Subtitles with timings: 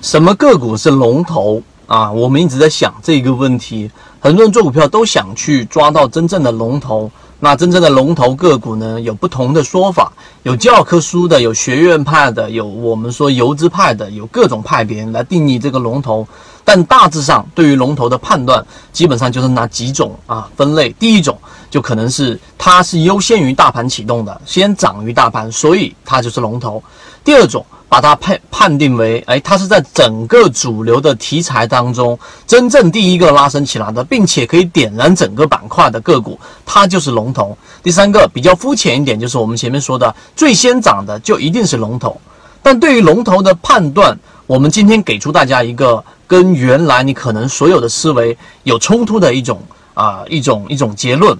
[0.00, 2.10] 什么个股是龙头啊？
[2.12, 7.10] 我们一直在想这个问题，很多人做股票都想去抓到真正的龙头。
[7.38, 10.10] 那真正的龙头个股呢，有不同的说法，
[10.42, 16.26] 有教科书的，有学院派的，有我们说游资派的，有各种派别来定义这个龙头。
[16.66, 18.62] 但大致上，对于龙头的判断，
[18.92, 20.90] 基本上就是那几种啊分类。
[20.98, 21.38] 第一种
[21.70, 26.82] 就可能是它是优先于大盘启动的，先涨于大盘，所以它就是龙头。
[27.24, 27.64] 第二种。
[27.88, 37.56] 把它判判定为，哎，它是在整个主流的题材当中真正第一个拉升起来的，并且可以点燃整个板块的个股，它就是龙头。
[37.84, 42.20] 第三个比较肤浅一点，就是我们前面说的，最先涨的就一定是龙头。
[42.60, 49.60] 但对于龙头的判断，我们今天给出大家一个跟原来你可能所有的思维有冲突的一种
[49.94, 51.36] 啊一种一种结论。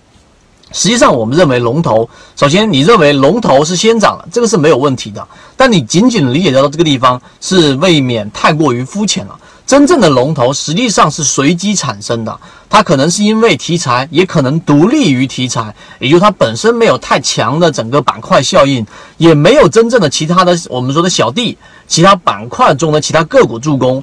[0.72, 5.26] 实际上，我们认为龙头，首先你认为龙头是先涨了，这个是没有问题的。
[5.56, 9.38] 但你仅仅理解到这个地方，是未免太过于肤浅了。
[9.64, 18.84] 真正的龙头实际上是随机产生的，它可能是因为题材，也可能独立于题材，也就它本身没有太强的整个板块效应，
[19.18, 21.56] 也没有真正的其他的我们说的小弟，
[21.86, 24.02] 其他板块中的其他个股助攻。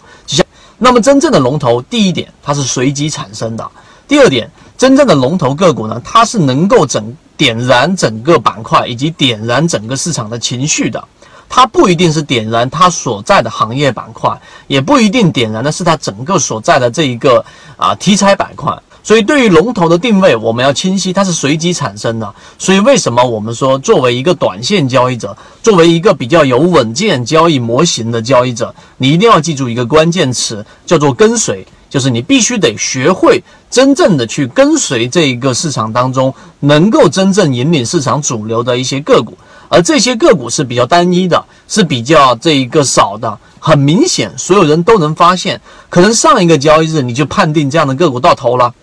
[0.83, 3.63] 那么，真正的龙头，第一点，它是随机产生的；
[4.05, 4.51] 第二点。
[4.77, 11.01] 真正的龙头个股呢，它是能够整点燃整个板块以及点燃整个市场的情绪的。
[11.47, 17.45] 它不一定是点燃它所在的行业板块，也不一定点燃的是它整个所在的这一个
[17.77, 18.77] 啊题材板块。
[19.03, 22.33] 所以，对于龙头的定位，我们要清晰，它是随机产生的。
[22.57, 31.65] 所以，为什么我们说，作为一个短线交易者，作为一个比较有稳健交易模型的交易者，你一定要记住一个关键词，叫做跟随。
[31.89, 39.37] 就是你必须得学会真正的去跟随这一个市场当中，能够真正引领市场主流的一些个股，
[39.69, 43.37] 而这些个股是比较单一的，是比较这一个少的。
[43.59, 48.73] 很明显，所有人都能发现，可能上一个交易日你就判定这样的个股到头了，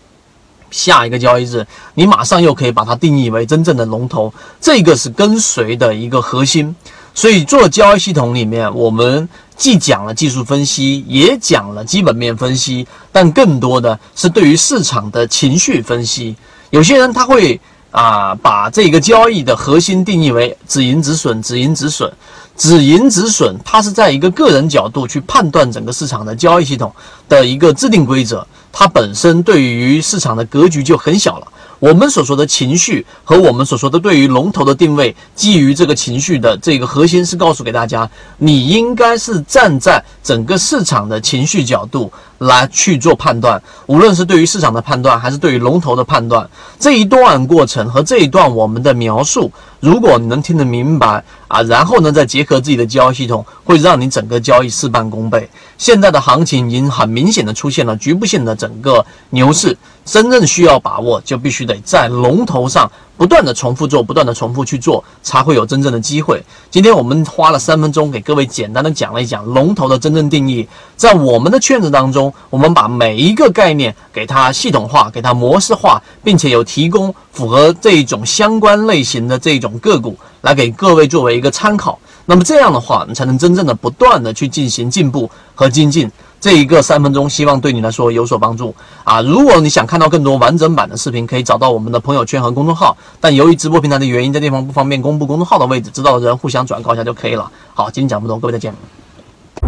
[0.70, 6.74] 下一个交易日你马上又可以把它定义为真正的龙头，这个是跟随的一个核心。
[7.12, 9.28] 所以做交易系统里面，我们。
[9.56, 16.34] 既讲了技术分析，也讲了基本面分析，但更多的是对于市场的情绪分析。
[16.70, 22.10] 有些人他会啊，把这个交易的核心定义为止盈止损，止盈止损，
[22.56, 26.92] 止盈止损，它是在一个个人角度去判断整个市场的交易系统
[27.28, 31.46] 的一个制定规则，它本身对于市场的格局就很小了。
[31.80, 46.48] 我们所说的情绪和我们所说的对于龙头的定位，基于这个情绪的这个核心是告诉给大家，你应该是站在整个市场的情绪角度来去做判断，无论是对于市场的判断，还是对于龙头的判断，
[46.78, 49.50] 这一段过程和这一段我们的描述。
[49.80, 55.48] 如果你能听得明白啊，然后呢，再结合自己的交易系统，会让你整个交易事半功倍。
[55.78, 59.74] 现在的行情已经很明显的出现了局部性的整个牛市，
[60.04, 62.90] 真正需要把握，就必须得在龙头上。
[63.16, 66.42] 不断的重复做，不断的重复去做，才会有真正的机会。
[66.70, 70.66] 今天我们花了三分钟给各位简单的讲了一讲龙头的真正定义。
[70.96, 81.98] 在我们的圈子当中，我们把每一个概念给它系统化，给它模式化，并且有提供符合这一种相关类型的这种个股来给各位作为一个参考。
[82.24, 86.10] 那么这样的话，你才能真正的不断的去进行进步和精进。
[86.40, 88.74] 这一个三分钟，希望对你来说有所帮助
[89.04, 89.20] 啊！
[89.20, 92.96] 如果你想看到更多完整版的视频，可以找到我们的朋友圈和公众号。
[93.20, 97.50] 但由于直播平台的原因，这地方不方便公布公众号的位置，知道的人互相转告一下就可以了。
[97.74, 98.74] 好，今天讲不多，各位再见。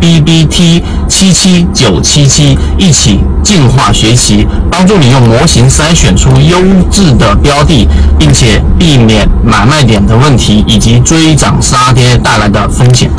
[0.01, 6.59] B B T 七七九七七，一起进化学习，帮助你用模型筛选出优
[6.91, 7.87] 质的标的，
[8.19, 13.11] 并且避免买卖点的问题以及追涨杀跌带来的风险。